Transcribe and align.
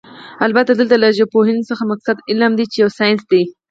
البته 0.45 0.71
دلته 0.79 0.95
له 1.03 1.07
ژبپوهنې 1.17 1.63
څخه 1.69 1.83
مقصد 1.91 2.17
هغه 2.19 2.25
علم 2.29 2.51
دی 2.57 2.65
چې 2.71 2.77
يو 2.83 2.89
ساينس 2.99 3.21
دی 3.31 3.43